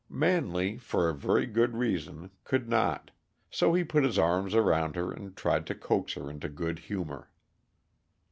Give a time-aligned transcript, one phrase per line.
[0.09, 3.11] Manley, for a very good reason, could not;
[3.51, 7.29] so he put his arms around her and tried to coax her into good humor.